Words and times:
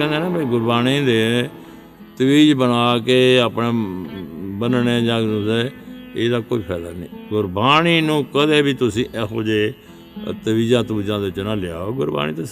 ਕਹਿੰਦੇ 0.00 0.18
ਨਾ 0.18 0.38
ਵੀ 0.38 0.44
ਗੁਰਬਾਣੀ 0.44 1.00
ਦੇ 1.00 1.48
ਤਵੀਜ 2.18 2.52
ਬਣਾ 2.52 2.98
ਕੇ 2.98 3.38
ਆਪਣਾ 3.38 3.70
ਬੰਨਣੇ 4.34 5.04
ਜਾਂ 5.04 5.20
ਉਹਦੇ 5.20 5.70
ਇਹਦਾ 6.16 6.40
ਕੋਈ 6.40 6.62
ਫਾਇਦਾ 6.62 6.90
ਨਹੀਂ। 6.90 7.08
ਗੁਰਬਾਣੀ 7.30 8.00
ਨੂੰ 8.00 8.24
ਕਦੇ 8.24 8.62
ਵੀ 8.62 8.74
ਤੁਸੀਂ 8.74 9.04
ਇਹੋ 9.04 9.42
ਜੇ 9.42 9.72
ਤਵੀਜਾਂ 10.44 10.84
ਤਵੀਜਾਂ 10.84 11.20
ਦੇ 11.20 11.30
ਚ 11.30 11.40
ਨਾ 11.40 11.54
ਲਿਆਓ। 11.54 11.92
ਗੁਰਬਾਣੀ 11.92 12.32
ਤੇ 12.32 12.42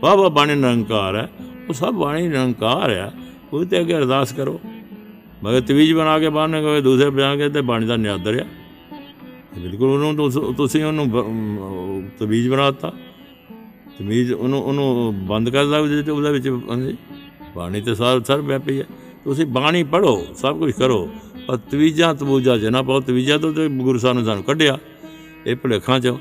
ਵਾਹ 0.00 0.16
ਵਾਹ 0.16 0.30
ਬਾਣੀ 0.30 0.54
ਨਿਰੰਕਾਰ 0.54 1.16
ਹੈ। 1.16 1.30
ਉਹ 1.68 1.74
ਸਭ 1.74 1.92
ਬਾਣੀ 1.92 2.28
ਨਿਰੰਕਾਰ 2.28 2.90
ਹੈ। 2.90 3.12
ਉਹ 3.52 3.64
ਤੇ 3.64 3.80
ਅੱਗੇ 3.80 3.94
ਅਰਦਾਸ 3.96 4.32
ਕਰੋ। 4.32 4.60
ਮਗਰ 5.44 5.60
ਤਵੀਜ 5.60 5.92
ਬਣਾ 5.92 6.18
ਕੇ 6.18 6.28
ਬਾਹਰ 6.28 6.48
ਨਿਕਲੇ 6.48 6.80
ਦੂਸਰੇ 6.80 7.10
ਬਿਆਨ 7.10 7.38
ਕੇ 7.38 7.48
ਤੇ 7.48 7.60
ਬਾਣੀ 7.60 7.86
ਦਾ 7.86 7.96
ਨਿਆਦਰ 7.96 8.40
ਆ। 8.40 8.46
ਬਿਲਕੁਲ 9.58 9.88
ਉਹਨੂੰ 9.88 10.16
ਤੁਸ- 10.16 10.52
ਤੁਸੀਂ 10.52 10.84
ਉਹਨੂੰ 10.84 11.10
ਬ- 11.10 11.26
ਅਮ, 11.26 12.08
ਤਵੀਜ 12.18 12.48
ਬਣਾਤਾ 12.48 12.92
ਤਮੀਜ਼ 13.98 14.32
ਉਹਨੂੰ 14.32 14.64
ਉਹਨੂੰ 14.64 15.26
ਬੰਦ 15.26 15.50
ਕਰ 15.50 15.66
ਦਿਓ 15.66 15.82
ਉਹਦੇ 15.82 16.10
ਉਹਦੇ 16.10 16.30
ਵਿੱਚ, 16.30 16.48
ਹਾਂਜੀ। 16.48 16.96
ਬਾਣੀ 17.56 17.80
ਤੇ 17.80 17.94
ਸਾਰ, 17.94 18.20
ਸਰ 18.20 18.40
ਵਿਆਪੀ 18.40 18.80
ਹੈ। 18.80 18.84
ਤੁਸੀਂ 19.24 19.46
ਬਾਣੀ 19.46 19.82
ਪੜੋ 19.82 20.26
ਸਭ 20.36 20.58
ਕੁਝ 20.58 20.72
ਕਰੋ, 20.72 21.10
ਪਰ 21.46 21.56
ਤਵੀਜਾਂ 21.56 22.14
ਤਬੂਜਾ 22.14 22.58
ਚ 22.58 22.64
ਨਾ 22.64 22.82
ਪਾਓ, 22.82 23.00
ਤਵੀਜਾਂ 23.00 23.38
ਤੋਂ 23.38 23.52
ਤੇ 23.52 23.68
ਗੁਰੂ 23.68 23.98
ਸਾਹਿਬ 23.98 24.18
ਨੇ 24.18 24.24
ਸਾਨੂੰ 24.24 24.44
ਕੱਢਿਆ। 24.44 24.78
ਇਹ 25.46 25.56
ਭੁਲੇਖਾਂ 25.56 26.00
ਚ 26.00 26.14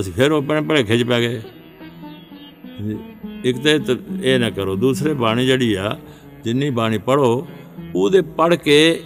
ਅਸੀਂ 0.00 0.12
ਫਿਰ 0.12 0.30
ਆਪਣੇ 0.30 0.60
ਭੁਲੇਖੇ 0.60 0.98
ਚ 0.98 1.02
ਪੈ 1.02 1.20
ਗਏ। 1.20 1.38
ਹਾਂਜੀ। 1.38 2.96
ਇੱਕ 3.44 3.58
ਤੇ 3.58 3.78
ਤ- 3.78 4.00
ਇਹ 4.22 4.38
ਨਾ 4.38 4.50
ਕਰੋ, 4.50 4.76
ਦੂਸਰੇ 4.76 5.14
ਬਾਣੀ 5.14 5.46
ਜਿਹੜੀ 5.46 5.74
ਆ, 5.74 5.98
ਜਿੰਨੀ 6.44 6.70
ਬਾਣੀ 6.70 6.98
ਪੜੋ 6.98 7.46
ਉਹਦੇ 7.94 8.20
ਪੜ 8.20 8.54
ਕੇ 8.54 9.02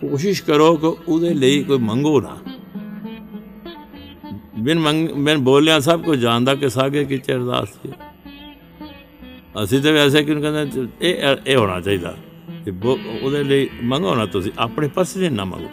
ਕੋਸ਼ਿਸ਼ 0.00 0.42
ਕਰੋ 0.42 0.76
ਕਿ 0.76 0.86
ਉਹਦੇ 0.86 1.34
ਲਈ 1.34 1.62
ਕੋਈ 1.62 1.78
ਮੰਗੋ 1.78 2.20
ਨਾ। 2.20 2.36
ਬਿਨ 4.62 4.78
ਮੰਗ, 4.78 5.08
ਬਿਨ 5.08 5.38
ਬੋਲਿਆ 5.38 5.80
ਸਭ 5.80 6.02
ਕੁਝ 6.02 6.18
ਜਾਣਦਾ 6.18 6.54
ਕਿ 6.54 6.68
ਸਾਗੇ 6.68 7.04
ਕੀ 7.04 7.16
ਅਰਦਾਸ 7.16 7.68
ਸੀ। 7.68 7.92
ਅਸੀਂ 9.64 9.82
ਤਾਂ 9.82 9.92
ਵੈਸੇ 9.92 10.24
ਕਿਉਂ 10.24 10.42
ਕਹਿੰਦੇ 10.42 10.88
ਇਹ 11.00 11.36
ਇਹ 11.46 11.56
ਹੋਣਾ 11.56 11.80
ਚਾਹੀਦਾ 11.80 12.16
ਕਿ 12.64 12.70
ਬੋ- 12.70 12.98
ਉਹਦੇ 13.22 13.44
ਲਈ 13.44 13.68
ਮੰਗੋ 13.82 14.14
ਨਾ 14.14 14.26
ਤੁਸੀਂ, 14.26 14.52
ਆਪਣੇ 14.58 14.88
ਪਾਸੇ 14.88 15.30
ਨਾ 15.30 15.44
ਮੰਗੋ। 15.44 15.70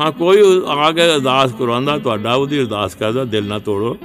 ਹਾਂ, 0.00 0.12
ਕੋਈ 0.12 0.62
ਆ 0.66 0.92
ਕੇ 0.92 1.14
ਅਰਦਾਸ 1.14 1.52
ਕਰਵਾਉਂਦਾ 1.52 1.98
ਤੁਹਾਡਾ 1.98 2.34
ਉਹਦੀ 2.34 2.60
ਅਰਦਾਸ 2.60 2.94
ਕਰਦਾ, 2.94 3.24
ਦਿਲ 3.24 3.46
ਨਾ 3.46 3.58
ਤੋੜੋ। 3.58 3.96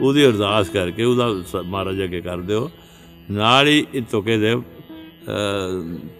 ਉਹਦੀ 0.00 0.26
ਅਰਦਾਸ 0.26 0.68
ਕਰਕੇ 0.68 1.04
ਉਹਦਾ 1.04 1.42
ਸ- 1.42 1.64
ਮਹਾਰਾਜ 1.64 2.04
ਅੱਗੇ 2.04 2.20
ਕਰ 2.20 2.38
ਦਿਓ। 2.38 2.70
ਨਾਲ 3.30 3.68
ਹੀ 3.68 3.86
ਇਹ 3.94 4.02
ਤੁਕੇ 4.02 4.38
ਦੇ 4.38 4.56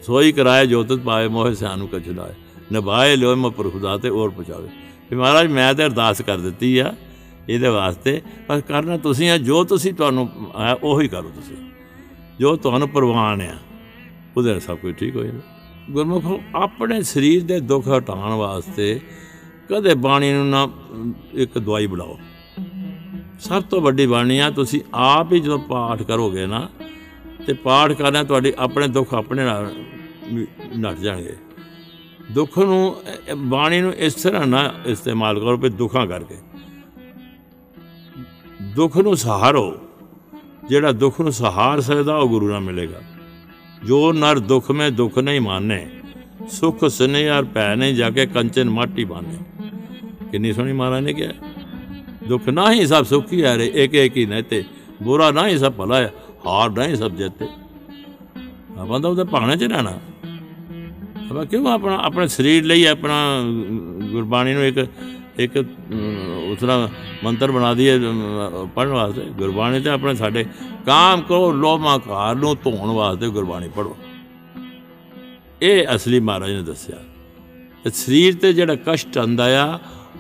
ਸੋਈ 0.03 0.33
ਕਰਾਏ 0.33 0.67
ਜੋਤਤ 0.67 0.97
ਪਾਏ 0.97 1.29
ਮੋਹ 1.29 1.53
ਸਿਆਨੂੰ 1.53 1.89
ਕਛ 1.89 2.09
ਲਾਏ 2.09 2.33
ਨਿਭਾਏ 2.73 3.17
ਲੋਇ 3.17 3.35
ਮ 3.35 3.51
ਪ੍ਰਖੁਦਾ 3.51 3.99
ਤੇ 3.99 4.09
ਔਰ 4.09 4.31
ਪਹੁੰਚਾਵੇ। 4.31 4.69
ਵੀ 5.11 5.17
ਮਹਾਰਾਜ 5.17 5.47
ਮੈਂ 5.53 5.73
ਤੇ 5.75 5.85
ਅਰਦਾਸ 5.87 6.21
ਕਰ 6.23 6.39
ਦਿੱਤੀ 6.39 6.77
ਆ 6.79 6.93
ਇਹਦੇ 7.49 7.69
ਵਾਸਤੇ 7.69 8.21
ਪਰ 8.49 8.61
ਕਰਨਾ 8.61 8.97
ਤੁਸੀਂ 8.97 9.31
ਆ 9.31 9.37
ਜੋ 9.39 9.63
ਤੁਸੀਂ 9.65 9.93
ਤੁਹਾਨੂੰ 9.95 10.29
ਆ 10.55 10.73
ਉਹੀ 10.83 11.09
ਕਰੋ 11.09 11.31
ਤੁਸੀਂ। 11.31 11.57
ਜੋ 12.41 12.55
ਤੁਹਾਨੂੰ 12.57 12.89
ਪ੍ਰਵਾਨ 12.89 13.41
ਆ 13.43 13.57
ਉਹਦੇ 14.37 14.51
ਨਾਲ 14.51 14.61
ਸਭ 14.61 14.77
ਕੁਝ 14.77 14.95
ਠੀਕ 14.95 15.17
ਹੋ 15.17 15.23
ਜਾਣਾ 15.25 15.41
ਗੁਰਮੁਖੋ 15.91 16.41
ਆਪਣੇ 16.55 17.01
ਸਰੀਰ 17.03 17.43
ਦੇ 17.45 17.59
ਦੁੱਖ 17.61 17.89
ਹਟਾਉਣ 17.89 18.33
ਵਾਸਤੇ 18.33 19.01
ਕਦੇ 19.71 19.95
ਬਾਣੀ 19.95 20.33
ਨੂੰ 20.33 20.49
ਨਾ 20.51 20.65
ਅਮ, 20.65 21.13
ਇੱਕ 21.35 21.59
ਦਵਾਈ 21.59 21.87
ਬਣਾਓ। 21.87 22.19
ਸਭ 23.41 23.63
ਤੋਂ 23.63 23.81
ਵੱਡੀ 23.81 24.07
ਬਾਣੀ 24.07 24.39
ਆ 24.39 24.51
ਤੁਸੀਂ 24.51 24.81
ਆਪ 24.95 25.33
ਹੀ 25.33 25.41
ਜਦੋਂ 25.41 25.59
ਪਾਠ 25.59 26.03
ਕਰੋਗੇ 26.03 26.47
ਨਾ 26.47 26.69
ਤੇ 27.47 27.53
ਪਾਠ 27.53 27.93
ਕਰਨਾ 27.93 28.23
ਤੁਹਾਡੇ 28.23 28.53
ਆਪਣੇ 28.59 28.89
ਦੁੱਖ 28.89 29.15
ਆਪਣੇ 29.15 29.45
ਨਾਲ 29.45 29.73
ਵੀ 30.33 30.47
ਨੱਟ 30.77 30.99
ਜਾਣਗੇ। 30.99 31.35
ਦੁੱਖ 32.33 32.59
ਨੂੰ 32.59 32.97
ਅ, 33.01 33.33
ਅ, 33.33 33.35
ਬਾਣੀ 33.35 33.81
ਨੂੰ 33.81 33.95
ਇਸ 33.95 34.15
ਤਰ੍ਹਾਂ 34.15 34.47
ਨਾ 34.47 34.75
ਇਸਤੇਮਾਲ 34.87 35.41
ਕਰੋ 35.41 35.57
ਵੀ 35.57 35.69
ਦੁੱਖਾਂ 35.69 36.07
ਕਰਕੇ। 36.07 36.35
ਦੁੱਖ 38.63 38.97
ਨੂੰ 38.97 39.17
ਸਹਾਰੋ। 39.17 39.75
ਜਿਹੜਾ 40.69 40.93
ਦੁੱਖ 40.93 41.21
ਨੂੰ 41.21 41.33
ਸਹਾਰ 41.33 41.81
ਸਕਦਾ 41.81 42.17
ਉਹ 42.17 42.29
ਗੁਰੂ 42.29 42.49
ਨਾਲ 42.49 42.61
ਮਿਲੇਗਾ। 42.61 43.01
ਜੋ 43.85 44.13
ਨਰ 44.13 44.39
ਦੁੱਖ 44.39 44.71
ਮੈਂ 44.71 44.91
ਦੁੱਖ 44.91 45.19
ਨਹੀਂ 45.19 45.41
ਮਾਨੇ 45.41 45.91
ਸੁਖ 46.51 46.85
ਸਨੇ 46.85 47.31
ਔਰ 47.31 47.45
ਭੈ 47.45 47.77
ਨਹੀਂ 47.77 47.95
ਜਾ 47.95 48.11
ਕੇ 48.11 48.27
ਕੰਚਨ 48.27 48.71
ਮਾਟੀ 48.71 49.05
ਬਾਨੇ। 49.05 49.67
ਕਿੰਨੀ 50.31 50.53
ਸੋਹਣੀ 50.53 50.73
ਮਹਾਰਾਜ 50.73 51.05
ਨੇ 51.05 51.13
ਕਿਹਾ। 51.13 51.33
ਦੁੱਖ 52.29 52.49
ਨਾ 52.49 52.73
ਹੀ 52.73 52.87
ਸਭ 52.87 53.05
ਸੁਖੀ 53.05 53.45
ਹੈ 53.45 53.59
ਰੇ 53.59 53.67
ਇੱਕ 53.75 53.95
ਇੱਕ 53.95 54.17
ਹੀ 54.17 54.27
ਨਹਤੇ 54.27 54.65
ਬੁਰਾ 55.03 55.31
ਨਾ 55.31 55.49
ਹੀ 55.49 55.59
ਸਭ 55.59 55.73
ਭਲਾ 55.73 55.97
ਹੈ 55.97 56.15
ਹਾਰ 56.47 56.71
ਨਾ 56.71 56.87
ਹੀ 56.87 56.97
ਸਭ 56.97 57.11
ਜਿੱਤੇ। 57.11 57.47
ਆਪਾਂ 58.79 59.01
ਤਾਂ 59.01 59.11
ਉਹਦੇ 59.11 59.25
ਭਾਣੇ 59.25 59.57
ਚ 59.57 59.65
ਰਹਿਣਾ। 59.65 59.99
ਆਪਾਂ 61.31 61.45
ਕਿਉਂ 61.47 61.67
ਆਪਣਾ 61.69 61.97
ਆਪਣੇ 62.05 62.27
ਸਰੀਰ 62.29 62.65
ਲਈ 62.65 62.85
ਆਪਣਾ 62.87 63.15
ਅਮ, 63.41 64.01
ਗੁਰਬਾਣੀ 64.13 64.53
ਨੂੰ 64.55 64.65
ਇੱਕ 64.65 64.79
ਇੱਕ 65.39 65.59
ਅਮ, 65.59 66.51
ਉਸ 66.53 66.59
ਤਰ੍ਹਾਂ 66.59 66.89
ਮੰਤਰ 67.25 67.51
ਬਣਾ 67.53 67.73
ਦਈਏ 67.75 67.99
ਪੜਨ 68.75 68.89
ਵਾਸਤੇ। 68.89 69.23
ਗੁਰਬਾਣੀ 69.39 69.81
ਤੇ 69.81 69.91
ਆਪਣੇ 69.91 70.15
ਸਾਡੇ 70.15 70.45
ਕਾਮ 70.87 71.21
ਕੋ 71.21 71.51
ਲੋਮਾ 71.53 71.99
ਘਾਰ 72.09 72.35
ਨੂੰ 72.37 72.55
ਧੋਣ 72.65 72.91
ਵਾਸਤੇ 72.91 73.29
ਗੁਰਬਾਣੀ 73.29 73.69
ਪੜੋ 73.69 73.97
ਇਹ 75.63 75.85
ਅਸਲੀ 75.95 76.21
ਮਹਾਰਾਜ 76.21 76.51
ਨੇ 76.51 76.63
ਦੱਸਿਆ। 76.63 76.97
ਤੇ 77.85 77.91
ਸਰੀਰ 77.91 78.35
ਤੇ 78.35 78.53
ਜਿਹੜਾ 78.53 78.77
ਕਸ਼ਟ 78.87 79.19
ਆਂਦਾ 79.19 79.45
ਆ 79.65 79.79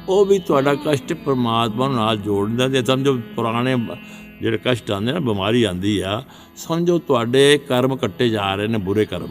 ਉਹ 0.09 0.25
ਵੀ 0.27 0.39
ਤੁਹਾਡਾ 0.39 0.75
ਕਸ਼ਟ 0.75 1.13
ਪ੍ਰਮਾਤਮਾ 1.13 1.89
ਨਾਲ 1.89 2.17
ਜੋੜਦਾ 2.17 2.69
ਤੇ 2.69 2.85
ਸਮਝੋ 2.85 3.15
ਪੁਰਾਣੇ 3.37 3.75
ਬ- 3.77 3.97
ਜਿਹੜੇ 4.41 4.59
ਕਸ਼ਟ 4.65 4.91
ਆਉਂਦੇ 4.91 5.13
ਨਾ 5.13 5.19
ਬਿਮਾਰੀ 5.21 5.63
ਆਂਦੀ 5.63 5.99
ਆ 5.99 6.23
ਸਮਝੋ 6.57 6.99
ਤੁਹਾਡੇ 6.99 7.59
ਕਰਮ 7.69 7.97
ਕੱਟੇ 7.97 8.29
ਜਾ 8.29 8.55
ਰਹੇ 8.55 8.67
ਨੇ 8.67 8.79
ਬੁਰੇ 8.79 9.05
ਕਰਮ। 9.05 9.29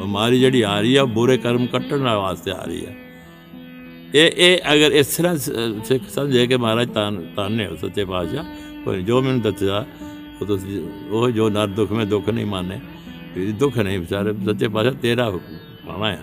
ਬਿਮਾਰੀ 0.00 0.38
ਜਿਹੜੀ 0.38 0.60
ਆ 0.62 0.80
ਰਹੀ 0.80 0.94
ਆ 0.96 1.02
ਉਹ 1.02 1.08
ਬੁਰੇ 1.10 1.36
ਕਰਮ 1.38 1.66
ਕੱਟਣ 1.68 2.02
ਵਾਸਤੇ 2.02 2.50
ਆ 2.50 2.62
ਰਹੀ 2.64 2.84
ਆ 2.84 2.90
ਇਹ 4.14 4.30
ਇਹ 4.38 4.72
ਅਗਰ 4.72 4.92
ਇਸ 4.92 5.06
ਤਰ੍ਹਾਂ 5.08 5.34
ਸ- 5.36 5.52
ਸਿੱਖ 5.84 6.08
ਸਮਝੇ 6.08 6.46
ਕਿ 6.46 6.56
ਮਹਾਰਾਜ 6.56 6.88
ਤਾਂ 6.90 7.10
ਤਾਨੇ 7.36 7.66
ਹੋ 7.66 7.76
ਸੱਚੇ 7.76 8.04
ਪਾਤਸ਼ਾਹ 8.04 8.44
ਕੋਈ 8.84 9.02
ਜੋ 9.02 9.20
ਮੈਨੂੰ 9.22 9.40
ਦੱਸਿਆ 9.42 9.84
ਉਹ 10.40 10.46
ਤੁਸੀਂ 10.46 10.80
ਉਹ 11.10 11.30
ਜੋ 11.30 11.48
ਨਰ 11.50 11.66
ਦੁੱਖ 11.70 11.92
ਮੈਂ 11.92 12.06
ਦੁੱਖ 12.06 12.28
ਨਹੀਂ 12.30 12.46
ਮਾਨੇ 12.46 12.78
ਇਹ 13.36 13.52
ਦੁੱਖ 13.54 13.78
ਨਹੀਂ 13.78 13.98
ਵਿਚਾਰੇ 13.98 14.32
ਸੱਚੇ 14.46 14.68
ਪਾਤਸ਼ਾਹ 14.68 14.94
ਤੇਰਾ 15.02 15.30
ਪਾਣਾ 15.86 16.06
ਆ 16.06 16.16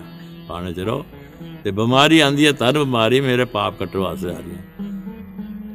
ਪਾਣੇ 0.48 0.72
ਚ 0.72 0.80
ਰਹੋ 0.80 1.04
ਤੇ 1.64 1.70
ਬਿਮਾਰੀ 1.72 2.18
ਆਂਦੀ 2.20 2.46
ਹੈ 2.46 2.52
ਤਨ 2.54 2.78
ਬਿਮਾਰੀ 2.78 3.20
ਮੇਰੇ 3.20 3.44
ਪਾਪ 3.48 3.78
ਕੱਟਣ 3.78 3.98
ਵਾਸਤੇ 3.98 4.28
ਆ 4.28 4.38
ਰਹੀ 4.38 4.54
ਹੈ 4.54 4.86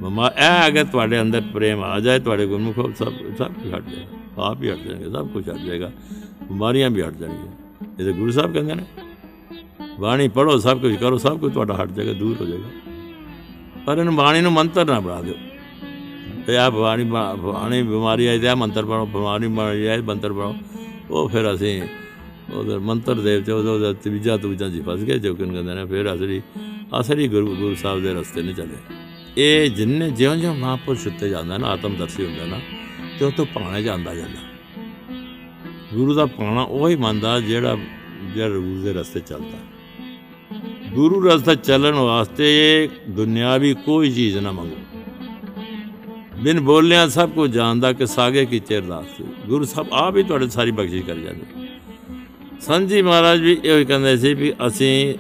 ਮਮਾ 0.02 0.28
ਇਹ 0.38 0.68
ਅਗਰ 0.68 0.84
ਤੁਹਾਡੇ 0.86 1.22
ਅੰਦਰ 1.22 1.42
ਪ੍ਰੇਮ 1.54 1.84
ਆ 1.84 2.00
ਜਾਏ 2.00 2.20
ਤੁਹਾਡੇ 2.20 2.46
ਗੁਰਮੁਖ 2.46 2.76
ਸਭ 2.94 3.12
ਸਭ 3.38 3.52
ਕੁਝ 3.54 3.74
ਹਟ 3.74 3.90
ਜਾਏਗਾ 3.90 4.06
ਪਾਪ 4.36 4.64
ਹੀ 4.64 4.70
ਹਟ 4.70 4.78
ਜਾਣਗੇ 4.80 5.10
ਸਭ 5.12 5.28
ਕੁਝ 5.30 5.48
ਹਟ 5.50 5.58
ਜਾਏਗਾ 5.58 5.92
ਬਿਮਾਰੀਆਂ 6.44 6.90
ਵੀ 6.90 7.02
ਹਟ 7.02 7.14
ਜਾਣਗੀਆਂ 7.14 7.52
ਇਹ 8.00 8.06
ਤਾਂ 8.06 8.14
ਗੁਰੂ 8.14 8.32
ਸਾਹਿਬ 8.32 8.54
ਕਹਿੰਦੇ 8.54 8.76
ਨੇ। 8.76 8.84
ਬਾਣੀ 10.00 10.28
ਪੜੋ 10.28 10.60
ਸਭ 10.60 10.82
ਕੁਝ 10.82 10.96
ਕਰੋ, 10.96 11.18
ਸਭ 11.18 11.40
ਕੁਝ 11.40 11.54
ਤੁਹਾਡਾ 11.54 11.84
ਹਟ 11.84 11.92
ਜਾਏਗਾ 11.92 12.14
ਦੂਰ 12.14 12.42
ਹੋ 12.42 12.46
ਜਾਏਗਾ। 12.46 12.70
ਪਰ 13.86 13.98
ਇਹਨੂੰ 13.98 14.16
ਬਾਣੀ 14.16 14.42
ਨੂੰ 14.42 14.52
ਮੰਤਰ 14.52 14.86
ਨਾ 14.86 15.00
ਬਣਾ 15.00 15.22
ਦਿਓ। 15.22 15.34
ਤੇ 16.48 16.58
ਆ 16.58 16.70
ਬਾਣੀ 16.70 17.04
ਬਣਾ- 17.04 17.38
ਬਾਣੀ 17.38 17.84
ਬਿਮਾਰੀ 17.84 18.26
ਆਈ 18.26 18.40
ਤੇ 18.40 18.48
ਆ 18.48 18.56
ਮੰਤਰ 18.56 18.86
ਪੜੋ 18.86 19.06
ਬਿਮਾਰੀ 19.06 19.48
ਬਿਮਾਰੀ 19.48 19.86
ਆਈ 19.86 20.02
ਮੰਤਰ 20.02 20.34
ਪੜੋ 20.34 20.56
ਉਹ 21.12 21.30
ਫਿਰ 21.30 21.54
ਅਸੀਂ 21.54 21.84
ਉਹਦੇ 22.54 22.78
ਮੰਤਰ 22.78 23.20
ਦੇ 23.20 23.36
ਵਿੱਚ 23.36 23.50
ਉਹਦਾ 23.50 23.94
ਤਵੀਜਾ 23.94 24.38
ਤਵੀਜਾ 24.38 24.68
ਜੀ 24.68 24.82
ਫਸ 24.82 25.00
ਗਏ, 25.00 25.20
ਜੋ 25.20 25.36
ਕਿ 25.36 25.44
ਕਹਿੰਦੇ 25.44 25.74
ਨੇ, 25.74 25.86
ਫਿਰ 25.86 26.16
ਅਸਲੀ 26.16 26.42
ਅਸਲੀ 27.00 27.28
ਗੁਰੂ 27.28 27.56
ਗੁਰੂ 27.56 27.76
ਸਾਹਿਬ 27.76 28.02
ਦੇ 28.02 28.14
ਰਸਤੇ 28.14 28.42
ਨਹੀਂ 28.42 28.56
ਚੱਲੇ। 28.56 28.96
ਇਹ 29.38 29.72
ਜਿੰਨੇ 29.72 30.10
ਜਿਉਂ 30.10 30.36
ਜਿਉਂ 30.36 30.56
ਮਹਾਂਪੁਰਸ਼ 30.56 31.08
ਉੱਤੇ 31.08 31.30
ਜਾਂਦਾ 31.30 31.58
ਨਾ, 31.58 31.68
ਆਤਮਦਰਸ਼ੀ 31.68 32.26
ਹੁੰਦਾ 32.26 32.46
ਨਾ, 32.46 32.60
ਤੇ 33.20 33.26
ਉਹ 33.26 33.32
ਤੋਂ 33.32 33.46
ਪਾਣੇ 33.46 33.84
ਜਾਂਦਾ 33.84 34.16
ਜਾਂਦਾ। 34.16 34.53
ਗੁਰੂ 35.94 36.14
ਦਾ 36.14 36.26
ਪਾਣਾ 36.26 36.62
ਉਹ 36.62 36.90
ਹੀ 36.90 36.96
ਮੰਨਦਾ 36.96 37.40
ਜਿਹੜਾ 37.40 37.78
ਜਿਹੜਾ 38.34 38.50
ਗੁਰੂ 38.50 38.82
ਦੇ 38.82 38.94
ਰਸਤੇ 38.94 39.20
ਚੱਲਦਾ। 39.20 39.58
ਗੁਰੂ 40.94 41.22
ਰਸਤੇ 41.22 41.56
ਚੱਲਣ 41.56 41.94
ਵਾਸਤੇ 41.94 42.90
ਦੁਨਿਆਵੀ 43.10 43.74
ਕੋਈ 43.74 44.12
ਚੀਜ਼ 44.12 44.38
ਨਾ 44.38 44.52
ਮੰਗੋ। 44.52 44.78
ਬਿਨ 46.44 46.60
ਬੋਲਿਆ 46.60 47.08
ਸਭ 47.08 47.30
ਕੁਝ 47.30 47.52
ਜਾਣਦਾ 47.52 47.94
ਕਿ 47.94 48.06
ਸਾਗੇ 48.06 48.46
ਕੀ 48.46 48.60
ਅਰਦਾਸ 48.60 49.22
ਗੁਰੂ 49.48 49.66
ਸਾਹਿਬ 49.66 49.88
ਆਪ 49.94 50.18
ਹੀ 50.18 50.24
ਤੁਹਾਡੇ 50.24 50.50
ਸਾਰੀ 50.50 50.72
ਬਖਸ਼ਿਸ਼ 50.72 51.06
ਕਰ 51.06 51.16
ਜਾਂਦੇ। 51.16 51.68
ਸੰਜੀ 52.62 53.02
ਮਹਾਰਾਜ 53.02 53.42
ਵੀ 53.42 53.58
ਇਹੋ 53.64 53.78
ਹੀ 53.78 53.86
ਕਹਿੰਦੇ 53.86 54.18
ਸੀ 54.18 54.34
ਵੀ 54.34 54.54
ਅਸੀਂ 54.68 55.16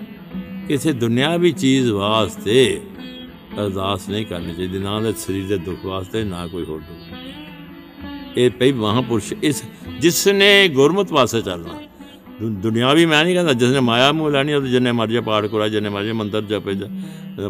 ਕਿਸੇ 0.67 0.93
ਦੁਨਿਆਵੀ 0.93 1.51
ਚੀਜ਼ 1.51 1.91
ਵਾਸਤੇ 1.91 2.81
ਅਰਦਾਸ 3.59 4.09
ਨਹੀਂ 4.09 4.25
ਕਰਨੀ 4.25 4.53
ਚਾਹੀਦੀ, 4.53 4.79
ਨਾ 4.79 4.99
ਦੇ 4.99 5.13
ਸਰੀਰ 5.13 5.47
ਦੇ 5.47 5.57
ਦੁੱਖ 5.57 5.85
ਵਾਸਤੇ, 5.85 6.23
ਨਾ 6.23 6.47
ਕੋਈ 6.47 6.65
ਹੋਰ 6.65 6.79
ਦੁੱਖ। 6.79 8.37
ਇਹ 8.37 8.49
ਪਈ 8.49 8.71
ਮਹਾਪੁਰਸ਼ 8.71 9.33
ਇਸ 9.43 9.63
ਜਿਸ 9.99 10.27
ਨੇ 10.27 10.67
ਗੁਰਮਤ 10.67 11.11
ਵਾਸਤੇ 11.11 11.41
ਚੱਲਣਾ। 11.41 11.73
ਦੁ- 12.41 12.49
ਦੁਨਿਆਵੀ 12.49 13.05
ਮੈਂ 13.05 13.23
ਨਹੀਂ 13.23 13.33
ਕਹਿੰਦਾ 13.33 13.53
ਜਿਸ 13.53 13.69
ਨੇ 13.69 13.79
ਮਾਇਆ 13.79 14.11
ਮੂਹ 14.11 14.29
ਲੈਣੀ 14.29 14.53
ਉਹ 14.53 14.61
ਜਿੰਨੇ 14.61 14.91
ਮਰਜ਼ੀ 14.91 15.19
ਪਾਠ 15.19 15.45
ਕਰਾ 15.45 15.67
ਜਿੰਨੇ 15.67 15.89
ਮਰਜ਼ੀ 15.89 16.11
ਮੰਤਰ 16.11 16.41
ਜਪੇ 16.41 16.73
ਜ- 16.73 16.89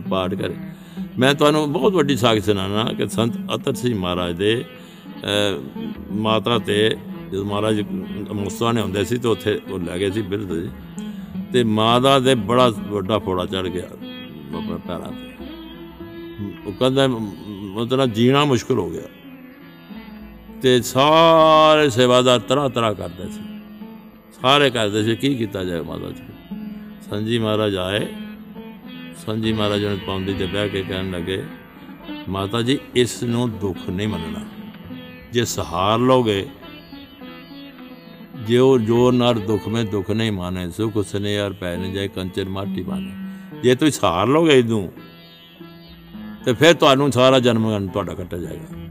ਪਾਠ 0.09 0.35
ਕਰੇ। 0.35 0.53
ਮੈਂ 1.19 1.33
ਤੁਹਾਨੂੰ 1.33 1.73
ਬਹੁਤ 1.73 1.93
ਵੱਡੀ 1.93 2.15
ਸਾਖ 2.15 2.37
ਸੁਣਾਉਣਾ 2.37 2.93
ਕਿ 2.93 3.07
ਸੰਤ 3.07 3.33
ਅਤਰ 3.55 3.73
ਸਿੰਘ 3.73 3.99
ਮਹਾਰਾਜ 3.99 4.35
ਦੇ 4.35 4.65
ਅਹ, 5.23 5.79
ਮਾਤਾ 6.11 6.59
ਤੇ 6.59 6.95
ਜਦੋਂ 7.31 7.45
ਮਹਾਰਾਜ 7.45 7.81
ਮੁਸਤਫਾ 8.33 8.71
ਨੇ 8.71 8.81
ਹੁੰਦੇ 8.81 9.05
ਸੀ 9.05 9.17
ਤੇ 9.17 9.27
ਉੱਥੇ 9.27 9.59
ਉਹ 9.71 9.79
ਲੈ 9.79 9.97
ਗਏ 9.97 10.11
ਸੀ 10.11 10.21
ਬਿਰਧ 10.21 10.53
ਜੀ। 10.53 10.69
ਤੇ 11.53 11.63
ਮਾਤਾ 11.63 12.19
ਦੇ 12.19 12.35
ਬੜਾ 12.35 12.73
ਵੱਡਾ 12.77 13.19
ਫੋੜਾ 13.19 13.45
ਚੜ 13.45 13.67
ਗਿਆ 13.67 13.85
ਆਪਣੇ 14.57 14.77
ਪੈਰਾਂ 14.87 15.11
ਤੇ। 15.11 15.33
ਉਹ 16.65 16.71
ਕਹਿੰਦਾ 16.71 17.07
ਮਤਲਬ 17.47 18.13
ਜੀਣਾ 18.13 18.45
ਮੁਸ਼ਕਲ 18.45 18.79
ਹੋ 18.79 18.89
ਗਿਆ। 18.89 19.01
ਤੇ 20.63 20.81
ਸਾਰੇ 20.81 21.89
ਸੇਵਾਦਾਰ 21.89 22.39
ਤਰ੍ਹਾਂ 22.39 22.69
ਤਰ੍ਹਾਂ 22.69 22.93
ਕਰਦੇ 22.93 23.23
ਸੀ। 23.29 23.41
ਸਾਰੇ 24.41 24.69
ਕਰਦੇ 24.69 25.03
ਸੀ, 25.03 25.15
ਕੀ 25.15 25.35
ਕੀਤਾ 25.35 25.63
ਜਾਏ 25.63 25.81
ਮਾਤਾ 25.81 26.09
ਜੀ? 26.09 26.23
ਸੰਜੀ 27.09 27.39
ਮਹਾਰਾਜ 27.39 27.75
ਆਏ। 27.75 28.07
ਸੰਜੀ 29.25 29.53
ਮਹਾਰਾਜ 29.53 29.85
ਨੇ 29.85 29.97
ਪੌਂਦੀ 30.05 30.33
ਤੇ 30.33 30.45
ਬਹਿ 30.45 30.69
ਕੇ 30.69 30.81
ਕਹਿਣ 30.81 31.11
ਲੱਗੇ, 31.11 31.43
ਮਾਤਾ 32.29 32.61
ਜੀ, 32.61 32.77
ਇਸ 32.95 33.23
ਨੂੰ 33.23 33.49
ਦੁੱਖ 33.59 33.89
ਨਹੀਂ 33.89 34.07
ਮੰਨਣਾ। 34.07 34.45
ਜੇ 35.33 35.45
ਸਹਾਰ 35.45 35.99
ਲੋਗੇ 35.99 36.45
ਜਿਉ 38.47 38.77
ਜੋ 38.77 39.11
ਨਰ 39.11 39.39
ਦੁਖ 39.39 39.67
ਮੈਂ 39.67 39.83
ਦੁਖ 39.83 40.11
ਨਹੀਂ 40.11 40.31
ਮਾਨੇ 40.31 40.69
ਸੁਖ 40.71 40.97
ਸਨੇ 41.05 41.33
ਯਾਰ 41.35 41.53
ਪੈ 41.53 41.75
ਨ 41.77 41.91
ਜਾਏ 41.93 42.07
ਕੰਚਨ 42.07 42.49
ਮਾਟੀ 42.49 42.83
ਬਾਨੇ। 42.83 43.11
ਜੇ 43.63 43.75
ਤੁਸੀਂ 43.75 43.91
ਸਹਾਰ 43.91 44.27
ਲੋਗੇ 44.27 44.59
ਇਦੋਂ 44.59 44.87
ਤੇ 46.45 46.53
ਫਿਰ 46.53 46.73
ਤੁਹਾਨੂੰ 46.73 47.11
ਸਾਰਾ 47.11 47.39
ਜਨਮ 47.39 47.87
ਤੁਹਾਡਾ 47.87 48.13
ਕੱਟਿਆ 48.13 48.39
ਜਾਏਗਾ। 48.39 48.81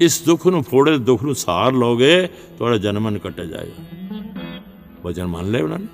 ਇਸ 0.00 0.20
ਦੁੱਖ 0.22 0.46
ਨੂੰ 0.46 0.62
ਫੋੜੇ, 0.62 0.96
ਦੁੱਖ 0.98 1.22
ਨੂੰ 1.22 1.34
ਸਹਾਰ 1.34 1.72
ਲੋਗੇ 1.72 2.28
ਤੁਹਾਡਾ 2.58 2.76
ਜਨਮਨ 2.76 3.18
ਕੱਟਿਆ 3.18 3.44
ਜਾਏਗਾ। 3.44 3.84
ਵਚਨ 5.04 5.26
ਮੰਨ 5.26 5.50
ਲਿਆ 5.50 5.62
ਉਹਨਾਂ 5.62 5.78
ਨੇ? 5.78 5.86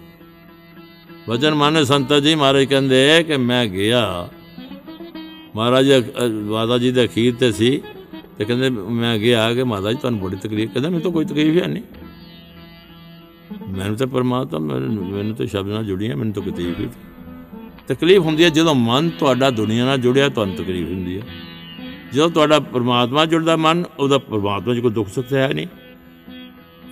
ਵਚਨ 1.29 1.55
ਮੰਨੇ 1.55 1.85
ਸੰਤ 1.85 2.13
ਜੀ 2.15 2.35
ਮਹਾਰਾਜ 2.35 2.65
ਕਹਿੰਦੇ 2.65 3.23
ਕਿ 3.23 3.37
ਮੈਂ 3.37 3.67
ਗਿਆ। 3.67 4.29
ਮਹਾਰਾਜ 5.57 5.91
ਮਾਤਾ 6.45 6.79
ਜੀ 6.79 6.91
ਦੇ 6.91 7.05
ਅਖੀਰ 7.05 7.35
ਤੇ 7.35 7.51
ਸੀ 7.53 7.81
ਤੇ 8.39 8.45
ਕਹਿੰਦੇ 8.45 8.69
ਮੈਂ 8.71 9.19
ਗਿਆ 9.19 9.53
ਕਿ 9.55 9.65
ਮਾਤਾ 9.65 9.93
ਜੀ 9.93 9.99
ਤੁਹਾਨੂੰ 10.01 10.21
ਬੜੀ 10.21 10.37
ਤਕਲੀਫ, 10.37 10.71
ਕਹਿੰਦਾ 10.73 10.89
ਮੈਨੂੰ 10.89 11.03
ਤਾਂ 11.03 11.11
ਕੋਈ 11.11 11.25
ਤਕਲੀਫ 11.25 11.63
ਹੈ 11.63 11.67
ਨਹੀਂ 11.69 11.83
ਮੈਨੂੰ 13.69 13.97
ਤਾਂ 13.97 14.07
ਪਰਮਾਤਮਾ 14.07 14.75
ਮੈਨੂੰ 14.75 15.07
ਮੈਨੂੰ 15.07 15.35
ਤਾਂ 15.37 15.47
ਸ਼ਬਦ 15.47 15.69
ਨਾਲ 15.69 15.85
ਜੁੜੀਆਂ, 15.85 16.17
ਮੈਨੂੰ 16.17 16.33
ਤਾਂ 16.35 16.43
ਤਕਲੀਫ 16.43 16.81
ਹੀ 16.81 16.89
ਤਕਲੀਫ 17.89 18.21
ਹੁੰਦੀ 18.21 18.45
ਹੈ 18.45 18.49
ਜਦੋਂ 18.49 18.75
ਮਨ 18.75 19.11
ਤੁਹਾਡਾ 19.11 19.51
ਦੁਨੀਆ 19.51 19.85
ਨਾਲ 19.85 19.99
ਜੁੜਿਆ, 19.99 20.29
ਤੁਹਾਨੂੰ 20.29 20.55
ਤਕਲੀਫ 20.57 20.89
ਹੁੰਦੀ 20.89 21.17
ਹੈ। 21.17 21.23
ਜਦੋਂ 22.13 22.31
ਤੁਹਾਡਾ 22.31 22.59
ਪਰਮਾਤਮਾ 22.61 23.25
ਜੁੜਦਾ 23.27 23.57
ਮਨ, 23.57 23.85
ਉਹਦਾ 23.99 24.19
ਪਰਮਾਤਮਾ 24.19 24.75
'ਚ 24.75 24.79
ਕੋਈ 24.79 24.91
ਦੁੱਖ 24.91 25.09
ਸੁੱਖ 25.09 25.33
ਹੈ 25.33 25.49
ਨਹੀਂ। 25.55 25.67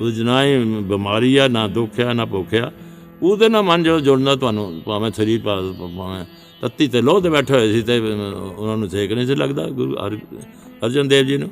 ਉਹ 0.00 0.10
ਨਾ 0.24 0.44
ਹੀ 0.44 0.62
ਬਿਮਾਰੀ 0.82 1.36
ਆ, 1.36 1.48
ਨਾ 1.48 1.66
ਦੁੱਖ 1.68 2.00
ਆ, 2.00 2.12
ਨਾ 2.12 2.24
ਭੁੱਖ 2.24 2.54
ਆ। 2.54 2.70
ਉਹਦੇ 3.22 3.48
ਨਾਲ 3.48 3.62
ਮਨ 3.62 3.82
ਜਦੋਂ 3.82 4.00
ਜੁੜਦਾ 4.00 4.34
ਤੁਹਾਨੂੰ, 4.36 4.82
ਭਾਵੇਂ 4.86 5.10
ਸਰੀਰ 5.10 5.40
ਭਾਵੇਂ 5.40 6.24
ਤੱਤੀ 6.62 6.88
ਤੇ 6.88 7.00
ਲੋਹ 7.02 7.20
ਤੇ 7.20 7.30
ਬੈਠੇ 7.30 7.54
ਹੋਏ 7.54 7.72
ਸੀ 7.72 7.82
ਤੇ 7.82 7.98
ਉਹਨਾਂ 7.98 8.76
ਨੂੰ 8.76 8.88
ਸੇਕ 8.88 9.12
ਨਹੀਂ 9.12 9.26
ਸੀ 9.26 9.34
ਲੱਗਦਾ, 9.34 9.68
ਗੁਰੂ 9.68 9.96
ਅਰਜਨ 10.82 11.08
ਦੇਵ 11.08 11.26
ਜੀ 11.26 11.36
ਨੂੰ। 11.36 11.50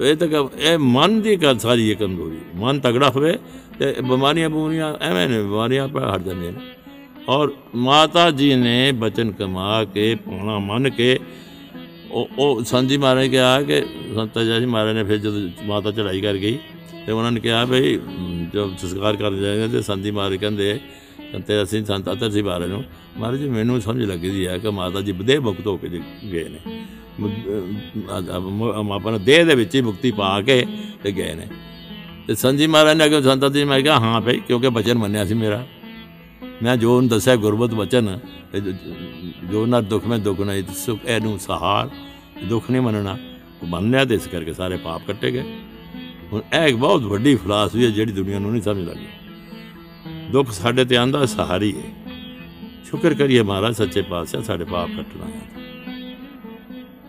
ਇਹ 0.00 0.16
ਤਾਂ 0.16 0.28
ਇਹ 0.60 0.78
ਮਨ 0.78 1.20
ਦੀ 1.20 1.36
ਗੱਲ 1.36 1.58
ਸਾਰੀ 1.58 1.88
ਇਹ 1.90 1.96
ਕਮਜ਼ੋਰੀ। 1.96 2.38
ਮਨ 2.54 2.80
ਤਗੜਾ 2.80 3.08
ਹੋਵੇ 3.10 3.36
ਤੇ 3.78 3.92
ਬਿਮਾਰੀਆਂ 4.04 4.50
ਬੂਰੀਆਂ 4.50 4.94
ਐਵੇਂ 5.00 5.28
ਨੇ, 5.28 5.42
ਬਿਮਾਰੀਆਂ 5.42 5.88
ਪਰ 5.88 6.08
ਹਟ 6.10 6.22
ਜਾਂਦੀਆਂ 6.22 6.52
ਨੇ। 6.52 6.58
ਔਰ 7.28 7.52
ਮਾਤਾ 7.74 8.30
ਜੀ 8.30 8.54
ਨੇ 8.54 8.92
ਬਚਨ 8.92 9.30
ਕਮਾ 9.32 9.84
ਕੇ, 9.84 10.14
ਪਾਉਣਾ 10.14 10.58
ਮੰਨ 10.58 10.90
ਕੇ 10.90 11.18
ਉਹ 12.16 12.28
ਉਹ 12.38 12.62
ਸੰਜੀ 12.64 12.96
ਮਹਾਰਾਜ 12.96 13.26
ਕਿਹਾ 13.28 13.60
ਕਿ 13.62 13.80
ਸੰਤ 14.14 14.38
ਜੀ 14.38 14.66
ਮਹਾਰਾਜ 14.66 14.94
ਨੇ 14.96 15.02
ਫਿਰ 15.04 15.16
ਜਦੋਂ 15.16 15.66
ਮਾਤਾ 15.66 15.90
ਚੜਾਈ 15.90 16.20
ਕਰ 16.20 16.36
ਗਈ 16.36 16.58
ਤੇ 17.06 17.12
ਉਹਨਾਂ 17.12 17.32
ਨੇ 17.32 17.40
ਕਿਹਾ 17.40 17.64
ਭਈ 17.64 17.96
ਜਦ 18.54 18.76
ਸੰਸਕਾਰ 18.78 19.16
ਕਰਨ 19.16 19.40
ਜਾਏਗਾ 19.40 19.66
ਤੇ 19.66 19.82
ਸੰਜੀ 19.82 20.10
ਮਹਾਰਾਜ 20.10 20.36
ਕਹਿੰਦੇ 20.36 20.78
ਤੇ 21.46 21.62
ਅਸੀਂ 21.62 21.84
ਸੰਤ 21.84 22.12
ਅਤਰ 22.12 22.30
ਸੀ 22.30 22.42
ਮਹਾਰਾਜ 22.42 22.70
ਨੂੰ 22.70 22.82
ਮਹਾਰਾਜ 23.18 23.40
ਜੀ 23.40 23.48
ਮੈਨੂੰ 23.48 23.80
ਸਮਝ 23.80 24.04
ਲੱਗੀ 24.04 24.46
ਹੈ 24.46 24.56
ਕਿ 24.58 24.70
ਮਾਤਾ 24.70 25.00
ਜੀ 25.00 25.12
ਬਦੇ 25.12 25.38
ਮੁਕਤ 25.38 25.66
ਹੋ 25.66 25.76
ਕੇ 25.76 25.88
ਗਏ 26.32 26.48
ਨੇ 26.48 26.58
ਆਪਣਾ 28.90 29.18
ਦੇਹ 29.18 29.44
ਦੇ 29.44 29.54
ਵਿੱਚ 29.54 29.74
ਹੀ 29.74 29.80
ਮੁਕਤੀ 29.80 30.10
ਪਾ 30.10 30.40
ਕੇ 30.40 30.64
ਤੇ 31.02 31.12
ਗਏ 31.12 31.34
ਨੇ 31.34 31.46
ਤੇ 32.26 32.34
ਸੰਜੀ 32.34 32.66
ਮਹਾਰਾਜ 32.66 32.96
ਨੇ 32.96 33.04
ਅਗੇ 33.04 33.22
ਸੰਤ 33.22 33.52
ਜੀ 33.52 33.64
ਮੈਂ 33.64 33.80
ਕਿਹਾ 33.80 33.98
ਹਾਂ 33.98 34.20
ਭਈ 34.20 34.40
ਕਿਉਂਕਿ 34.48 34.68
ਬਚਨ 34.70 34.98
ਮੰਨਿਆ 34.98 35.24
ਸੀ 35.24 35.34
ਮੇਰਾ 35.34 35.64
ਮੈਂ 36.62 36.76
ਜੋ 36.76 36.96
ਉਹਨੂੰ 36.96 37.08
ਦੱਸਿਆ 37.08 37.36
ਗੁਰਬਤ 37.36 37.74
ਬਚਨ 37.74 38.18
ਜੋ 39.50 39.66
ਨਾ 39.66 39.80
ਦੁੱਖ 39.80 40.06
ਮੈਂ 40.06 40.18
ਦੁੱਖ 40.18 40.40
ਨਹੀਂ 40.40 40.62
ਸੁਖ 40.76 41.04
ਇਹਨੂੰ 41.06 41.38
ਸਹਾਰ 41.38 41.88
ਦੁੱਖ 42.44 42.70
ਨਹੀਂ 42.70 42.82
ਮੰਨਣਾ। 42.82 43.16
ਉਹ 43.62 43.66
ਮੰਨਿਆ 43.66 44.04
ਤੇ 44.04 44.14
ਇਸ 44.14 44.26
ਕਰਕੇ 44.26 44.52
ਸਾਰੇ 44.52 44.76
ਪਾਪ 44.76 45.02
ਕੱਟੇ 45.06 45.30
ਗਏ। 45.30 45.44
ਹੁਣ 46.32 46.40
ਇਹ 46.54 46.66
ਇੱਕ 46.68 46.76
ਬਹੁਤ 46.76 47.02
ਵੱਡੀ 47.02 47.34
ਫਲਸਫੀ 47.36 47.84
ਹੈ 47.84 47.90
ਜਿਹੜੀ 47.90 48.12
ਦੁਨੀਆ 48.12 48.38
ਨੂੰ 48.38 48.50
ਨਹੀਂ 48.52 48.62
ਸਮਝ 48.62 48.88
ਲੱਗੀ 48.88 49.06
ਦੁੱਖ 50.30 50.50
ਸਾਡੇ 50.50 50.84
ਤੇ 50.84 50.96
ਆਂਦਾ 50.96 51.24
ਸਹਾਰੀ 51.26 51.72
ਹੈ। 51.76 51.92
ਸ਼ੁਕਰ 52.84 53.14
ਕਰੀਏ 53.14 53.42
ਮਹਾਰਾਜ, 53.42 53.74
ਸੱਚੇ 53.74 54.02
ਪਾਤਸ਼ਾਹ 54.02 54.42
ਸਾਡੇ 54.42 54.64
ਪਾਪ 54.64 54.90
ਕੱਟਣਾ 54.96 55.26
ਹੈ 55.26 55.40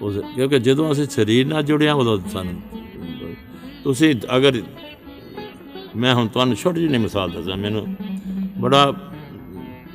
ਉਸ 0.01 0.15
ਕਿਉਂਕਿ 0.35 0.59
ਜਦੋਂ 0.59 0.91
ਅਸੀਂ 0.91 1.05
ਸਰੀਰ 1.05 1.47
ਨਾਲ 1.47 1.63
ਜੁੜਿਆ, 1.63 1.93
ਉਦੋਂ 1.93 2.19
ਸਾਨੂੰ 2.29 2.61
ਤੁਸੀਂ 3.83 4.13
ਅਗਰ 4.35 4.61
ਮੈਂ 5.95 6.13
ਹੁਣ 6.15 6.27
ਤੁਹਾਨੂੰ 6.27 6.55
ਛੋਟੀ 6.55 6.81
ਜਿਹੀ 6.81 6.97
ਮਿਸਾਲ 6.97 7.31
ਦੱਸਾਂ, 7.31 7.57
ਮੈਨੂੰ 7.57 7.95
ਬੜਾ 8.57 8.93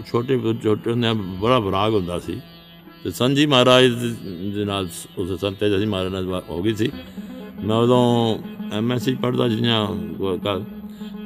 ਛੋਟੇ 0.06 0.38
ਛੋਟੇ 0.62 0.90
ਹੁੰਦੇ 0.90 1.12
ਬੜਾ 1.40 1.58
ਵਿਰਾਗ 1.58 1.94
ਹੁੰਦਾ 1.94 2.18
ਸੀ। 2.18 2.40
ਤੇ 3.04 3.10
ਸੰਜੀ 3.10 3.46
ਮਹਾਰਾਜ 3.46 3.84
ਦੇ 4.54 4.64
ਨਾਲ 4.64 4.88
ਉਸ 5.18 5.40
ਸੰਤੇ 5.40 5.78
ਜੀ 5.78 5.86
ਮਹਾਰਾਜ 5.86 6.12
ਨਾਲ 6.12 6.42
ਹੋ 6.48 6.62
ਗਈ 6.62 6.74
ਸੀ। 6.74 6.90
ਮੈਂ 7.64 7.76
ਉਦੋਂ 7.76 8.38
ਐਮਐਸਸੀ 8.72 9.14
ਪੜਦਾ 9.14 9.48
ਜਿਹਾ 9.48 9.86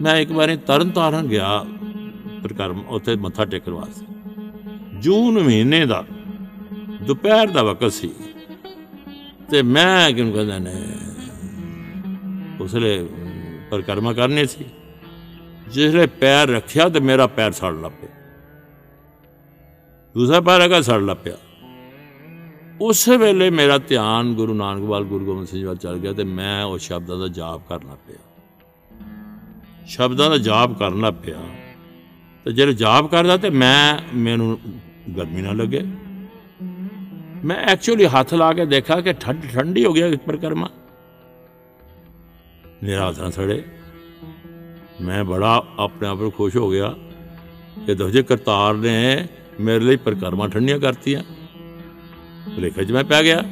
ਮੈਂ 0.02 0.16
ਇੱਕ 0.16 0.32
ਵਾਰੀ 0.32 0.56
ਤਰਨ 0.56 0.90
ਤਾਰਨ 0.90 1.26
ਗਿਆ 1.26 1.66
ਪ੍ਰਕਰਮ 2.42 2.80
ਉੱਥੇ 2.88 3.16
ਮੱਥਾ 3.16 3.44
ਟੇਕਣ 3.44 3.72
ਵਾਸਤੇ। 3.72 4.06
ਜੂਨ 5.00 5.38
ਮਹੀਨੇ 5.38 5.84
ਦਾ, 5.86 6.04
ਦੁਪਹਿਰ 7.02 7.48
ਦਾ 7.48 7.62
ਵਕਤ 7.62 7.92
ਸੀ। 7.92 8.10
ਤੇ 9.50 9.62
ਮੈਂ 9.62 10.12
ਕਿਉਂ 10.12 10.32
ਕਹਿੰਦਾ 10.32 10.58
ਨੇ, 10.58 10.82
ਉਸਲੇ 12.60 13.08
ਪਰਕਰਮਾ 13.70 14.12
ਕਰਨੇ 14.12 14.46
ਸੀ। 14.46 14.64
ਜਿਸਲੇ 15.68 16.06
ਪੈਰ 16.06 16.48
ਰੱਖਿਆ 16.48 16.88
ਤੇ 16.88 17.00
ਮੇਰਾ 17.00 17.26
ਪੈਰ 17.26 17.52
ਸੜ 17.52 17.72
ਲੱਗ 17.74 17.92
ਪਿਆ 17.92 18.08
ਦੂਸਰਾ 20.14 20.40
ਪੈਰ 20.40 20.64
ਅਗਾ 20.64 20.80
ਸੜ 20.80 21.00
ਲੱਗ 21.00 21.16
ਪਿਆ 21.24 21.36
ਉਸ 22.80 23.08
ਵੇਲੇ 23.08 23.50
ਮੇਰਾ 23.50 23.78
ਧਿਆਨ 23.78 24.34
ਗੁਰੂ 24.34 24.54
ਨਾਨਕਵਾਲ 24.54 25.04
ਗੁਰੂ 25.04 25.24
ਗੋਬਿੰਦ 25.24 25.46
ਸਿੰਘ 25.46 25.60
ਜੀ 25.60 25.66
ਵੱਲ 25.66 25.76
ਚੱਲ 25.76 25.98
ਗਿਆ 25.98 26.12
ਤੇ 26.12 26.24
ਮੈਂ 26.24 26.64
ਉਹ 26.64 26.78
ਸ਼ਬਦਾਂ 26.78 27.18
ਦਾ 27.18 27.28
ਜਾਪ 27.28 27.68
ਕਰਨਾ 27.68 27.94
ਪਿਆ। 27.94 28.16
ਸ਼ਬਦਾਂ 29.86 30.30
ਦਾ 30.30 30.38
ਜਾਪ 30.38 30.78
ਕਰਨਾ 30.78 31.10
ਪਿਆ। 31.10 31.36
ਤੇ 32.44 32.52
ਜਦੋਂ 32.52 32.72
ਜਾਪ 32.72 33.10
ਕਰਦਾ 33.10 33.36
ਤੇ 33.36 33.50
ਮੈਂ, 33.50 33.98
ਮੈਨੂੰ 34.14 34.58
ਗਰਮੀ 35.16 35.42
ਨਾ 35.42 35.52
ਲੱਗੇ। 35.52 35.82
ਮੈਂ 37.44 37.56
ਐਕਚੁਅਲੀ 37.56 38.06
ਹੱਥ 38.06 38.34
ਲਾ 38.34 38.52
ਕੇ 38.52 38.66
ਦੇਖਾ 38.66 39.00
ਕਿ 39.00 39.12
ਠੰਡ, 39.12 39.42
ਠੰਡੀ 39.52 39.84
ਹੋ 39.84 39.92
ਗਿਆ 39.92 40.16
ਪਰਕਰਮਾ। 40.26 40.70
ਮੇਰਾ 42.82 43.08
ਹੱਥ 43.08 43.20
ਨਾ 43.20 43.30
ਸੜੇ। 43.30 43.64
ਮੈਂ 45.00 45.24
ਬੜਾ 45.24 45.66
ਆਪਣੇ 45.78 46.08
ਆਪ 46.08 46.18
ਨੂੰ 46.18 46.32
ਖੁਸ਼ 46.32 46.56
ਹੋ 46.56 46.70
ਗਿਆ 46.70 46.94
ਕਿ 47.86 47.94
ਦੋਜੇ 47.94 48.22
ਕਰਤਾਰ 48.22 48.74
ਨੇ 48.74 49.28
ਮੇਰੇ 49.60 49.80
ਲਈ 49.80 49.96
ਪਰਕਰਮਾ 49.96 50.48
ਠੰਡੀਆਂ 50.48 50.78
ਕਰਤੀਆਂ। 50.78 51.24
ਲੇਖੇ 52.48 52.84
'ਚ 52.84 52.92
ਮੈਂ 52.92 53.04
ਪੈ 53.04 53.22
ਗਿਆ। 53.22 53.42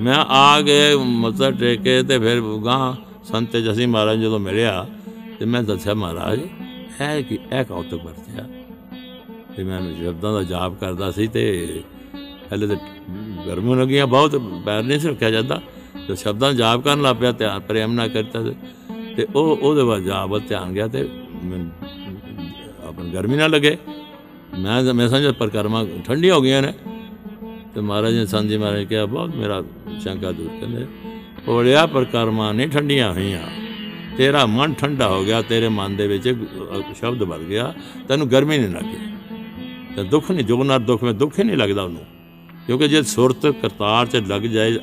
ਮੈਂ 0.00 0.14
ਆ 0.14 0.60
ਕੇ 0.62 0.94
ਮੱਥਾ 0.96 1.50
ਟੇਕੇ 1.50 2.02
ਤੇ 2.02 2.18
ਫਿਰ 2.18 2.40
ਗਾਂ 2.64 2.94
ਸੰਤ 3.24 3.56
ਜਸੀ 3.56 3.86
ਮਹਾਰਾਜ 3.86 4.18
ਜਦੋਂ 4.18 4.38
ਮਿਲਿਆ 4.38 4.86
ਤੇ 5.38 5.44
ਮੈਂ 5.44 5.62
ਦੱਸਿਆ, 5.62 5.94
ਮਹਾਰਾਜ 5.94 6.40
ਹੈ 7.00 7.22
ਕਿ, 7.22 7.38
ਇਹ 7.52 7.64
ਕੌਤਕ 7.64 8.04
ਵਰਤਿਆ? 8.04 8.44
ਤੇ 9.56 9.64
ਮੈਂ 9.64 9.80
ਸ਼ਬਦਾਂ 9.94 10.32
ਦਾ 10.32 10.42
ਜਾਪ 10.42 10.74
ਕਰਦਾ 10.80 11.10
ਸੀ 11.10 11.26
ਤੇ 11.26 11.42
ਹਲੇ 12.54 12.66
ਤੇ 12.66 12.76
ਗਰਮੀ 13.46 13.74
ਲੱਗੀਆਂ, 13.74 14.06
ਬਹੁਤ 14.06 14.36
ਪੈਰ 14.64 14.82
ਨਹੀਂ 14.82 14.98
ਸੀ 14.98 15.08
ਰੱਖਿਆ 15.08 15.30
ਜਾਂਦਾ। 15.30 15.60
ਤੇ 16.08 16.16
ਸ਼ਬਦਾਂ 16.16 16.52
ਜਾਪ 16.52 16.80
ਕਰਨ 16.80 17.02
ਲੱਗ 17.02 17.16
ਪਿਆ, 17.16 17.32
ਧਿਆਨ, 17.32 17.60
ਪ੍ਰੇਮ 17.60 17.92
ਨਾਲ 17.92 18.08
ਕਰਤਾ 18.08 18.42
ਤੇ 19.16 19.26
ਉਹ, 19.34 19.56
ਉਹਦੇ 19.56 19.82
ਬਾਅਦ 19.82 20.02
ਜਾਪ 20.02 20.28
ਵੱਲ 20.28 20.40
ਧਿਆਨ 20.40 20.72
ਗਿਆ 20.72 20.86
ਤੇ 20.88 21.08
ਆਪਣ 22.84 23.08
ਗਰਮੀ 23.08 23.36
ਨਾ 23.36 23.46
ਲੱਗੇ। 23.46 23.76
ਮੈਂ 24.58 24.82
ਮੈਂ 24.94 25.08
ਸਮਝਿਆ 25.08 25.32
ਪਰਕਰਮਾ 25.32 25.84
ਠੰਡੀ 26.06 26.30
ਹੋ 26.30 26.40
ਗਈਆਂ 26.40 26.62
ਨੇ। 26.62 26.72
ਤੇ 27.74 27.80
ਮਹਾਰਾਜ 27.80 28.14
ਨੇ 28.14 28.26
ਸੰਜੀ 28.26 28.56
ਮਹਾਰਾਜ 28.56 28.84
ਕਿਹਾ, 28.84 29.06
ਬਹੁਤ 29.06 29.34
ਮੇਰਾ 29.34 29.62
ਸ਼ੰਕਾ 30.00 30.32
ਦੂਰ 30.32 30.48
ਕਹਿੰਦੇ 30.60 30.86
ਹੋੜਿਆ 31.48 31.86
ਪਰਕਰਮਾ 31.86 32.52
ਨਹੀਂ 32.52 32.68
ਠੰਡੀਆਂ 32.68 33.12
ਹੋਈਆਂ। 33.12 33.42
ਤੇਰਾ 34.16 34.46
ਮਨ 34.46 34.74
ਠੰਡਾ 34.74 35.08
ਹੋ 35.08 35.24
ਗਿਆ, 35.24 35.42
ਤੇਰੇ 35.42 35.68
ਮਨ 35.68 35.96
ਦੇ 35.96 36.06
ਵਿੱਚ 36.06 36.28
ਸ਼ਬਦ 36.94 37.24
ਭਰ 37.24 37.38
ਗਿਆ। 37.38 37.74
ਤੈਨੂੰ 38.08 38.30
ਗਰਮੀ 38.30 38.58
ਨਹੀਂ 38.58 38.68
ਲੱਗੀ। 38.68 38.96
ਤੇ 39.96 40.02
ਦੁੱਖ 40.02 40.30
ਨਹੀਂ, 40.30 40.44
ਜੋ 40.44 40.64
ਨਾ 40.64 40.78
ਦੁੱਖ 40.78 41.04
ਵਿੱਚ 41.04 41.18
ਦੁੱਖ 41.18 41.38
ਹੀ 41.38 41.44
ਨਹੀਂ 41.44 41.56
ਲੱਗਦਾ 41.56 41.82
ਉਹਨੂੰ। 41.82 42.04
ਕਿਉਂਕਿ 42.66 42.88
ਜੇ 42.88 43.02
ਸੁਰਤ 43.02 43.46
ਕਰਤਾਰ 43.46 44.06
'ਚ 44.06 44.16
ਲੱਗ 44.16 44.42
ਜਾਏ, 44.42 44.76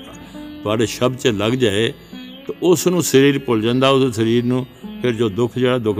ਤੁਹਾਡੇ 0.64 0.86
ਸ਼ਬਦ 0.86 1.18
'ਚ 1.18 1.28
ਲੱਗ 1.28 1.52
ਜਾਏ, 1.52 1.94
ਤਾਂ 2.48 2.56
ਉਸ 2.64 2.88
ਨੂੰ 2.88 3.04
ਸਰੀਰ 3.04 3.40
ਭੁੱਲ 3.40 3.62
ਜਾਂਦਾ, 3.62 3.90
ਉਸ 3.90 4.16
ਸਰੀਰ 4.16 4.44
ਨੂੰ 4.44 4.66
ਫਿਰ 5.02 5.14
ਜੋ 5.14 5.30
ਦੁੱਖ 5.30 5.58
ਜਿਹੜਾ, 5.58 5.78
ਦੁੱਖ 5.78 6.00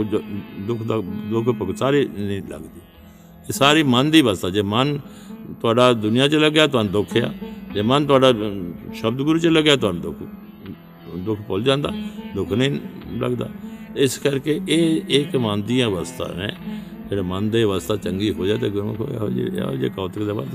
ਦੁੱਖ 0.58 0.82
ਦਾ, 0.82 0.96
ਦੁੱਖ 1.30 1.48
ਭੁਗਤ 1.48 1.78
ਸਾਰੇ 1.78 2.08
ਨਹੀਂ 2.18 2.42
ਲੱਗਦੀ। 2.48 2.80
ਇਹ 3.48 3.52
ਸਾਰੀ 3.52 3.82
ਮਨ 3.82 4.10
ਦੀ 4.10 4.20
ਵਸਤਾ। 4.22 4.50
ਜੇ 4.50 4.62
ਮਨ 4.62 4.98
ਤੁਹਾਡਾ 5.60 5.92
ਦੁਨੀਆ 5.92 6.28
'ਚ 6.28 6.34
ਲੱਗਿਆ 6.34 6.66
ਤੁਹਾਨੂੰ 6.66 6.92
ਦੁੱਖ 6.92 7.16
ਆ। 7.16 7.32
ਜੇ 7.74 7.82
ਮਨ 7.82 8.06
ਤੁਹਾਡਾ 8.06 8.32
ਸ਼ਬਦ 8.94 9.22
ਗੁਰੂ 9.22 9.38
'ਚ 9.38 9.46
ਲੱਗਿਆ 9.46 9.76
ਤੁਹਾਨੂੰ 9.76 10.02
ਦੁੱਖ 10.02 10.16
ਦੁੱਖ 11.16 11.40
ਭੁੱਲ 11.48 11.62
ਜਾਂਦਾ, 11.62 11.92
ਦੁੱਖ 12.34 12.52
ਨਹੀਂ 12.52 12.78
ਲੱਗਦਾ। 13.20 13.48
ਇਸ 13.96 14.18
ਕਰਕੇ 14.18 14.60
ਇਹ 14.68 15.00
ਇੱਕ 15.20 15.36
ਮਨ 15.36 15.62
ਦੀ 15.62 15.82
ਅਵਸਥਾ 15.84 16.26
ਹੈ 16.36 16.56
ਜਿਹੜੇ 17.08 17.22
ਮਨ 17.22 17.48
ਦੇ 17.50 17.62
ਅਵਸਥਾ 17.64 17.96
ਚੰਗੀ 17.96 18.30
ਹੋ 18.32 18.46
ਜਾਏ 18.46 18.58
ਤੇ 18.58 18.70
ਗੁਰਮੁਖ 18.70 19.00
ਹੋਇਆ 19.00 19.18
ਹੋ 19.18 19.28
ਜੇ 19.28 19.42
ਇਹੋ 19.54 19.72
ਜਿਹੇ 19.72 19.90
ਕੌਤਕ 19.96 20.22
ਦਾ 20.22 20.32
ਵਰਤ 20.32 20.54